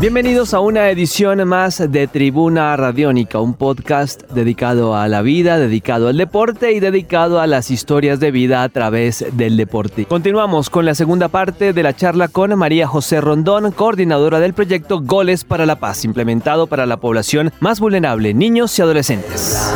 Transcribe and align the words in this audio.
Bienvenidos 0.00 0.54
a 0.54 0.60
una 0.60 0.90
edición 0.90 1.46
más 1.46 1.78
de 1.90 2.06
Tribuna 2.06 2.76
Radiónica, 2.76 3.40
un 3.40 3.54
podcast 3.54 4.22
dedicado 4.32 4.96
a 4.96 5.06
la 5.08 5.22
vida, 5.22 5.58
dedicado 5.58 6.08
al 6.08 6.16
deporte 6.16 6.72
y 6.72 6.80
dedicado 6.80 7.40
a 7.40 7.46
las 7.46 7.70
historias 7.70 8.18
de 8.18 8.30
vida 8.30 8.62
a 8.62 8.68
través 8.68 9.24
del 9.32 9.56
deporte. 9.56 10.06
Continuamos 10.06 10.70
con 10.70 10.84
la 10.84 10.94
segunda 10.94 11.28
parte 11.28 11.72
de 11.72 11.82
la 11.82 11.94
charla 11.94 12.28
con 12.28 12.56
María 12.56 12.86
José 12.86 13.20
Rondón, 13.20 13.72
coordinadora 13.72 14.40
del 14.40 14.54
proyecto 14.54 15.00
Goles 15.00 15.44
para 15.44 15.66
la 15.66 15.76
Paz, 15.76 16.04
implementado 16.04 16.66
para 16.66 16.86
la 16.86 16.98
población 16.98 17.52
más 17.60 17.80
vulnerable, 17.80 18.34
niños 18.34 18.78
y 18.78 18.82
adolescentes. 18.82 19.72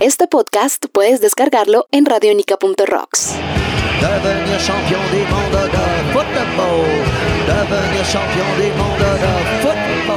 Este 0.00 0.28
podcast 0.28 0.84
puedes 0.92 1.20
descargarlo 1.20 1.86
en 1.90 2.06
radionica.rocks. 2.06 3.34
Devenir 4.00 4.58
champion 4.58 4.95
champion 8.12 8.46
du 8.56 8.70
monde 8.78 8.98
de 8.98 9.04
football. 9.04 9.45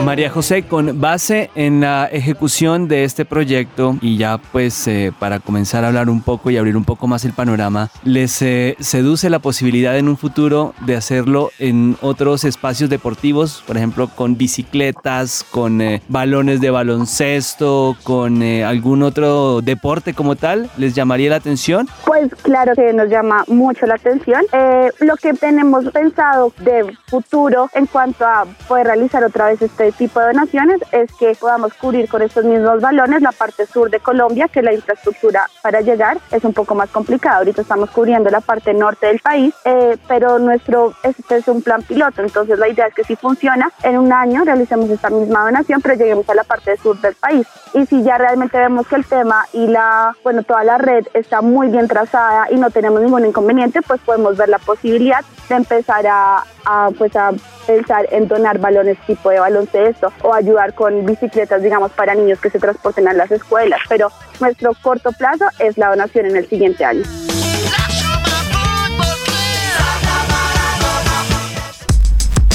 María 0.03 0.29
José, 0.29 0.63
con 0.63 1.01
base 1.01 1.49
en 1.55 1.81
la 1.81 2.05
ejecución 2.05 2.87
de 2.87 3.03
este 3.03 3.25
proyecto 3.25 3.97
y 4.01 4.17
ya 4.17 4.37
pues 4.37 4.87
eh, 4.87 5.11
para 5.19 5.39
comenzar 5.39 5.83
a 5.83 5.87
hablar 5.87 6.09
un 6.09 6.21
poco 6.21 6.49
y 6.49 6.57
abrir 6.57 6.77
un 6.77 6.85
poco 6.85 7.05
más 7.07 7.25
el 7.25 7.33
panorama, 7.33 7.89
¿les 8.03 8.41
eh, 8.41 8.75
seduce 8.79 9.29
la 9.29 9.39
posibilidad 9.39 9.97
en 9.97 10.07
un 10.07 10.17
futuro 10.17 10.73
de 10.85 10.95
hacerlo 10.95 11.51
en 11.59 11.97
otros 12.01 12.43
espacios 12.45 12.89
deportivos, 12.89 13.63
por 13.67 13.77
ejemplo 13.77 14.09
con 14.15 14.37
bicicletas, 14.37 15.45
con 15.51 15.81
eh, 15.81 16.01
balones 16.07 16.61
de 16.61 16.69
baloncesto, 16.69 17.95
con 18.03 18.41
eh, 18.41 18.63
algún 18.63 19.03
otro 19.03 19.61
deporte 19.61 20.13
como 20.13 20.35
tal? 20.35 20.69
¿Les 20.77 20.95
llamaría 20.95 21.29
la 21.29 21.35
atención? 21.35 21.87
Pues 22.05 22.33
claro 22.41 22.73
que 22.73 22.93
nos 22.93 23.09
llama 23.09 23.43
mucho 23.47 23.85
la 23.85 23.95
atención. 23.95 24.43
Eh, 24.53 24.89
lo 25.01 25.15
que 25.17 25.33
tenemos 25.33 25.85
pensado 25.91 26.53
de 26.59 26.97
futuro 27.07 27.69
en 27.73 27.85
cuanto 27.85 28.25
a 28.25 28.45
poder 28.67 28.87
realizar 28.87 29.23
otra 29.23 29.47
vez 29.47 29.61
este 29.61 29.88
tipo 29.91 30.19
de 30.19 30.27
donaciones 30.27 30.81
es 30.91 31.11
que 31.13 31.35
podamos 31.39 31.73
cubrir 31.73 32.09
con 32.09 32.21
estos 32.21 32.45
mismos 32.45 32.81
balones 32.81 33.21
la 33.21 33.31
parte 33.31 33.65
sur 33.65 33.89
de 33.89 33.99
Colombia, 33.99 34.47
que 34.47 34.61
la 34.61 34.73
infraestructura 34.73 35.47
para 35.61 35.81
llegar 35.81 36.17
es 36.31 36.43
un 36.43 36.53
poco 36.53 36.75
más 36.75 36.89
complicada. 36.89 37.37
Ahorita 37.37 37.61
estamos 37.61 37.89
cubriendo 37.91 38.29
la 38.29 38.41
parte 38.41 38.73
norte 38.73 39.07
del 39.07 39.19
país, 39.19 39.53
eh, 39.65 39.97
pero 40.07 40.39
nuestro 40.39 40.93
este 41.03 41.37
es 41.37 41.47
un 41.47 41.61
plan 41.61 41.81
piloto, 41.83 42.21
entonces 42.21 42.57
la 42.59 42.67
idea 42.67 42.87
es 42.87 42.93
que 42.93 43.03
si 43.03 43.15
funciona, 43.15 43.71
en 43.83 43.97
un 43.97 44.11
año 44.11 44.43
realicemos 44.43 44.89
esta 44.89 45.09
misma 45.09 45.43
donación, 45.43 45.81
pero 45.81 45.95
lleguemos 45.95 46.29
a 46.29 46.35
la 46.35 46.43
parte 46.43 46.77
sur 46.77 46.99
del 46.99 47.15
país. 47.15 47.47
Y 47.73 47.85
si 47.85 48.03
ya 48.03 48.17
realmente 48.17 48.57
vemos 48.57 48.87
que 48.87 48.95
el 48.95 49.05
tema 49.05 49.45
y 49.53 49.67
la, 49.67 50.15
bueno, 50.23 50.43
toda 50.43 50.63
la 50.63 50.77
red 50.77 51.07
está 51.13 51.41
muy 51.41 51.67
bien 51.67 51.87
trazada 51.87 52.47
y 52.51 52.55
no 52.55 52.69
tenemos 52.71 53.01
ningún 53.01 53.25
inconveniente, 53.25 53.81
pues 53.81 54.01
podemos 54.01 54.37
ver 54.37 54.49
la 54.49 54.59
posibilidad 54.59 55.23
de 55.47 55.55
empezar 55.55 56.05
a, 56.07 56.43
a, 56.65 56.89
pues 56.97 57.15
a 57.15 57.31
pensar 57.69 58.07
en 58.11 58.27
donar 58.27 58.57
balones 58.57 58.97
tipo 59.05 59.29
de 59.29 59.39
baloncesto 59.39 60.11
o 60.23 60.33
ayudar 60.33 60.73
con 60.73 61.05
bicicletas, 61.05 61.61
digamos, 61.61 61.91
para 61.91 62.15
niños 62.15 62.39
que 62.39 62.49
se 62.49 62.57
transporten 62.57 63.07
a 63.07 63.13
las 63.13 63.29
escuelas. 63.29 63.79
Pero 63.87 64.11
nuestro 64.39 64.71
corto 64.81 65.11
plazo 65.11 65.45
es 65.59 65.77
la 65.77 65.89
donación 65.89 66.25
en 66.25 66.35
el 66.37 66.49
siguiente 66.49 66.83
año. 66.83 67.03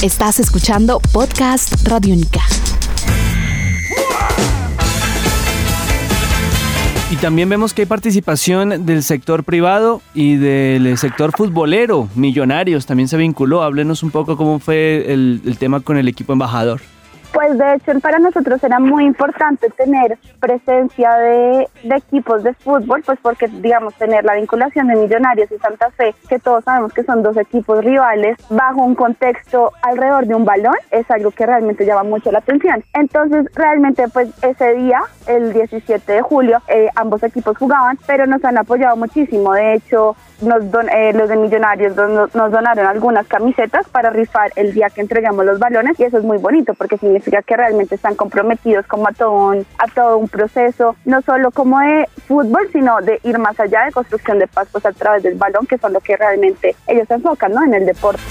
Estás 0.02 0.40
escuchando 0.40 1.00
Podcast 1.12 1.86
Radiónica. 1.86 2.40
Y 7.10 7.16
también 7.16 7.48
vemos 7.48 7.74
que 7.74 7.82
hay 7.82 7.86
participación 7.86 8.86
del 8.86 9.02
sector 9.02 9.44
privado 9.44 10.00
y 10.14 10.36
del 10.36 10.96
sector 10.98 11.32
futbolero, 11.36 12.08
Millonarios, 12.14 12.86
también 12.86 13.08
se 13.08 13.16
vinculó. 13.16 13.62
Háblenos 13.62 14.02
un 14.02 14.10
poco 14.10 14.36
cómo 14.36 14.58
fue 14.58 15.12
el, 15.12 15.42
el 15.44 15.58
tema 15.58 15.80
con 15.80 15.96
el 15.96 16.08
equipo 16.08 16.32
embajador. 16.32 16.80
Pues 17.32 17.43
de 17.52 17.74
hecho 17.74 18.00
para 18.00 18.18
nosotros 18.18 18.62
era 18.64 18.78
muy 18.78 19.04
importante 19.04 19.68
tener 19.70 20.18
presencia 20.40 21.12
de, 21.16 21.68
de, 21.82 21.96
equipos 21.96 22.42
de 22.42 22.54
fútbol, 22.54 23.02
pues 23.04 23.18
porque 23.22 23.46
digamos 23.48 23.94
tener 23.94 24.24
la 24.24 24.34
vinculación 24.34 24.88
de 24.88 24.96
Millonarios 24.96 25.50
y 25.52 25.58
Santa 25.58 25.90
Fe, 25.90 26.14
que 26.28 26.38
todos 26.38 26.64
sabemos 26.64 26.92
que 26.92 27.04
son 27.04 27.22
dos 27.22 27.36
equipos 27.36 27.84
rivales, 27.84 28.36
bajo 28.50 28.82
un 28.82 28.94
contexto 28.94 29.72
alrededor 29.82 30.26
de 30.26 30.34
un 30.34 30.44
balón, 30.44 30.74
es 30.90 31.10
algo 31.10 31.30
que 31.30 31.46
realmente 31.46 31.86
llama 31.86 32.04
mucho 32.04 32.32
la 32.32 32.38
atención. 32.38 32.82
Entonces 32.94 33.46
realmente 33.54 34.08
pues 34.08 34.28
ese 34.42 34.74
día, 34.74 35.00
el 35.26 35.52
17 35.52 36.12
de 36.12 36.22
julio, 36.22 36.62
eh, 36.68 36.88
ambos 36.94 37.22
equipos 37.22 37.56
jugaban, 37.56 37.98
pero 38.06 38.26
nos 38.26 38.44
han 38.44 38.58
apoyado 38.58 38.96
muchísimo. 38.96 39.52
De 39.52 39.74
hecho, 39.74 40.16
nos 40.42 40.70
don, 40.70 40.88
eh, 40.88 41.12
los 41.12 41.28
de 41.28 41.36
Millonarios 41.36 41.96
nos, 41.96 42.34
nos 42.34 42.50
donaron 42.50 42.86
algunas 42.86 43.26
camisetas 43.26 43.88
para 43.88 44.10
rifar 44.10 44.50
el 44.56 44.72
día 44.72 44.90
que 44.90 45.00
entregamos 45.00 45.44
los 45.44 45.58
balones 45.58 45.98
y 45.98 46.04
eso 46.04 46.18
es 46.18 46.24
muy 46.24 46.38
bonito 46.38 46.74
porque 46.74 46.98
significa 46.98 47.33
que 47.42 47.56
realmente 47.56 47.94
están 47.94 48.14
comprometidos 48.14 48.86
como 48.86 49.08
a 49.08 49.12
todo 49.12 49.32
un, 49.32 49.66
a 49.78 49.86
todo 49.94 50.18
un 50.18 50.28
proceso, 50.28 50.96
no 51.04 51.22
solo 51.22 51.50
como 51.50 51.80
de 51.80 52.08
fútbol, 52.26 52.68
sino 52.72 53.00
de 53.00 53.20
ir 53.22 53.38
más 53.38 53.58
allá 53.58 53.84
de 53.84 53.92
construcción 53.92 54.38
de 54.38 54.46
paz 54.46 54.68
pues, 54.70 54.84
a 54.86 54.92
través 54.92 55.22
del 55.22 55.34
balón, 55.34 55.66
que 55.66 55.78
son 55.78 55.92
lo 55.92 56.00
que 56.00 56.16
realmente 56.16 56.76
ellos 56.86 57.06
se 57.08 57.14
enfocan 57.14 57.52
en 57.66 57.74
el 57.74 57.86
deporte. 57.86 58.22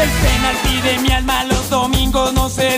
El 0.00 0.10
penalti 0.22 0.80
de 0.82 1.02
mi 1.02 1.12
alma 1.12 1.44
los 1.44 1.70
domingos 1.70 2.32
no 2.34 2.48
se. 2.48 2.77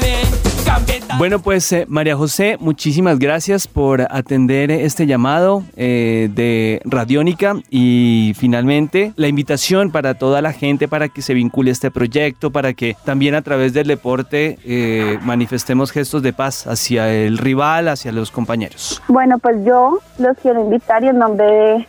Bueno, 1.20 1.40
pues 1.40 1.70
eh, 1.72 1.84
María 1.86 2.16
José, 2.16 2.56
muchísimas 2.60 3.18
gracias 3.18 3.68
por 3.68 4.00
atender 4.10 4.70
este 4.70 5.06
llamado 5.06 5.64
eh, 5.76 6.30
de 6.32 6.80
Radiónica 6.86 7.56
y 7.68 8.32
finalmente 8.38 9.12
la 9.16 9.28
invitación 9.28 9.90
para 9.90 10.14
toda 10.14 10.40
la 10.40 10.54
gente 10.54 10.88
para 10.88 11.10
que 11.10 11.20
se 11.20 11.34
vincule 11.34 11.68
a 11.68 11.72
este 11.72 11.90
proyecto, 11.90 12.50
para 12.50 12.72
que 12.72 12.96
también 13.04 13.34
a 13.34 13.42
través 13.42 13.74
del 13.74 13.88
deporte 13.88 14.58
eh, 14.64 15.18
manifestemos 15.20 15.90
gestos 15.90 16.22
de 16.22 16.32
paz 16.32 16.66
hacia 16.66 17.12
el 17.12 17.36
rival, 17.36 17.88
hacia 17.88 18.12
los 18.12 18.30
compañeros. 18.30 19.02
Bueno, 19.06 19.38
pues 19.38 19.62
yo 19.62 19.98
los 20.18 20.38
quiero 20.38 20.62
invitar 20.62 21.04
y 21.04 21.08
en 21.08 21.18
nombre 21.18 21.44
de, 21.44 21.86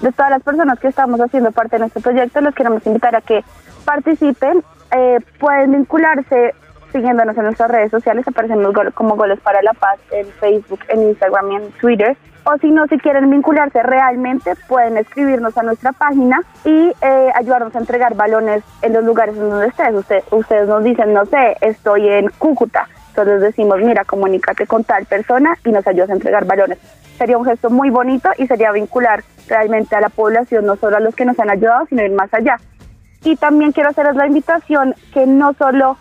de 0.00 0.12
todas 0.12 0.30
las 0.30 0.42
personas 0.42 0.78
que 0.78 0.88
estamos 0.88 1.20
haciendo 1.20 1.52
parte 1.52 1.76
de 1.76 1.80
nuestro 1.80 2.00
proyecto, 2.00 2.40
los 2.40 2.54
queremos 2.54 2.86
invitar 2.86 3.14
a 3.16 3.20
que 3.20 3.44
participen, 3.84 4.64
eh, 4.92 5.18
pueden 5.38 5.72
vincularse 5.72 6.54
siguiéndonos 6.92 7.36
en 7.36 7.44
nuestras 7.44 7.70
redes 7.70 7.90
sociales, 7.90 8.26
aparecemos 8.28 8.72
como 8.94 9.16
Goles 9.16 9.40
para 9.40 9.62
la 9.62 9.72
Paz 9.72 9.98
en 10.10 10.26
Facebook, 10.26 10.80
en 10.88 11.02
Instagram 11.02 11.52
y 11.52 11.56
en 11.56 11.72
Twitter. 11.72 12.16
O 12.44 12.56
si 12.58 12.70
no, 12.72 12.86
si 12.88 12.98
quieren 12.98 13.30
vincularse 13.30 13.82
realmente, 13.82 14.54
pueden 14.68 14.96
escribirnos 14.96 15.56
a 15.56 15.62
nuestra 15.62 15.92
página 15.92 16.40
y 16.64 16.92
eh, 17.00 17.32
ayudarnos 17.34 17.74
a 17.76 17.78
entregar 17.78 18.14
balones 18.14 18.64
en 18.82 18.92
los 18.92 19.04
lugares 19.04 19.36
en 19.36 19.48
donde 19.48 19.68
estés. 19.68 19.94
Usted, 19.94 20.24
ustedes 20.32 20.68
nos 20.68 20.82
dicen, 20.82 21.14
no 21.14 21.24
sé, 21.26 21.56
estoy 21.60 22.08
en 22.08 22.28
Cúcuta. 22.38 22.88
Entonces 23.10 23.42
decimos, 23.42 23.78
mira, 23.80 24.04
comunícate 24.04 24.66
con 24.66 24.82
tal 24.82 25.04
persona 25.06 25.56
y 25.64 25.70
nos 25.70 25.86
ayudas 25.86 26.10
a 26.10 26.14
entregar 26.14 26.44
balones. 26.44 26.78
Sería 27.16 27.38
un 27.38 27.44
gesto 27.44 27.70
muy 27.70 27.90
bonito 27.90 28.30
y 28.38 28.46
sería 28.46 28.72
vincular 28.72 29.22
realmente 29.48 29.94
a 29.94 30.00
la 30.00 30.08
población, 30.08 30.66
no 30.66 30.76
solo 30.76 30.96
a 30.96 31.00
los 31.00 31.14
que 31.14 31.24
nos 31.24 31.38
han 31.38 31.50
ayudado, 31.50 31.86
sino 31.86 32.02
ir 32.02 32.12
más 32.12 32.32
allá. 32.34 32.56
Y 33.22 33.36
también 33.36 33.70
quiero 33.70 33.90
hacerles 33.90 34.16
la 34.16 34.26
invitación 34.26 34.94
que 35.14 35.26
no 35.26 35.52
solo 35.52 35.96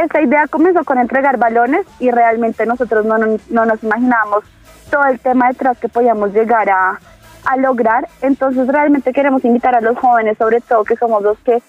esta 0.00 0.20
idea 0.20 0.46
comenzó 0.48 0.84
con 0.84 0.98
entregar 0.98 1.36
balones 1.36 1.86
y 1.98 2.10
realmente 2.10 2.66
nosotros 2.66 3.04
no, 3.04 3.18
no, 3.18 3.36
no 3.48 3.64
nos 3.64 3.82
imaginábamos 3.82 4.44
todo 4.90 5.04
el 5.04 5.20
tema 5.20 5.48
detrás 5.48 5.78
que 5.78 5.88
podíamos 5.88 6.32
llegar 6.32 6.68
a, 6.70 6.98
a, 7.44 7.56
lograr. 7.56 8.08
Entonces 8.22 8.66
realmente 8.66 9.12
queremos 9.12 9.44
invitar 9.44 9.74
a 9.74 9.80
los 9.80 9.96
jóvenes, 9.98 10.38
sobre 10.38 10.60
todo 10.60 10.84
que 10.84 10.96
somos 10.96 11.22
los 11.22 11.38
que 11.40 11.62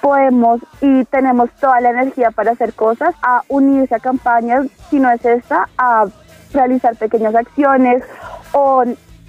podemos 0.00 0.60
y 0.80 1.04
tenemos 1.06 1.50
toda 1.60 1.80
la 1.80 1.90
energía 1.90 2.30
para 2.30 2.52
hacer 2.52 2.72
cosas, 2.72 3.14
a 3.22 3.42
unirse 3.48 3.94
a 3.94 4.00
campañas, 4.00 4.66
si 4.88 4.98
no 4.98 5.10
es 5.10 5.24
esta, 5.24 5.68
a 5.76 6.06
realizar 6.52 6.96
pequeñas 6.96 7.34
acciones 7.34 8.02
o 8.52 8.84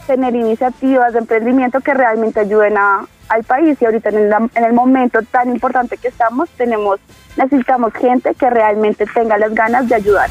tener 0.08 0.34
iniciativas 0.34 1.14
de 1.14 1.20
emprendimiento 1.20 1.82
que 1.82 1.94
realmente 1.94 2.40
ayuden 2.40 2.78
a, 2.78 3.06
al 3.32 3.44
país 3.44 3.78
y 3.82 3.86
ahorita 3.86 4.10
en 4.10 4.18
el, 4.18 4.34
en 4.56 4.64
el, 4.64 4.74
momento 4.74 5.20
tan 5.32 5.50
importante 5.50 5.98
que 5.98 6.10
estamos 6.10 6.50
tenemos 6.52 7.00
necesitamos 7.38 7.94
gente 7.94 8.36
que 8.36 8.50
realmente 8.50 9.06
tenga 9.06 9.38
las 9.38 9.54
ganas 9.54 9.88
de 9.88 9.96
ayudar. 9.96 10.30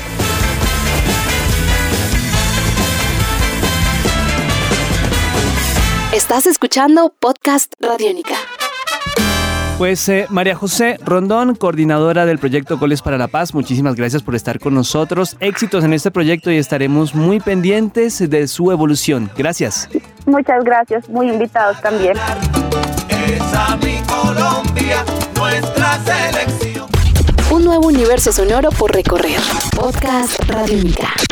Estás 6.12 6.44
escuchando 6.47 7.14
Podcast 7.19 7.73
Radiónica. 7.81 8.35
Pues 9.79 10.06
eh, 10.11 10.26
María 10.29 10.55
José 10.55 10.99
Rondón, 11.02 11.55
coordinadora 11.55 12.26
del 12.26 12.38
proyecto 12.38 12.76
Goles 12.76 13.00
para 13.00 13.17
la 13.17 13.29
Paz, 13.29 13.55
muchísimas 13.55 13.94
gracias 13.94 14.23
por 14.23 14.35
estar 14.35 14.58
con 14.58 14.75
nosotros. 14.75 15.38
Éxitos 15.41 15.85
en 15.85 15.94
este 15.94 16.11
proyecto 16.11 16.50
y 16.50 16.58
estaremos 16.58 17.14
muy 17.14 17.41
pendientes 17.41 18.29
de 18.29 18.47
su 18.47 18.70
evolución. 18.73 19.31
Gracias. 19.38 19.88
Muchas 20.26 20.62
gracias, 20.64 21.08
muy 21.08 21.31
invitados 21.31 21.81
también. 21.81 22.19
Universo 28.00 28.32
sonoro 28.32 28.70
por 28.70 28.94
recorrer. 28.94 29.38
Podcast 29.76 30.38
Radio 30.49 30.79
Mica. 30.79 31.29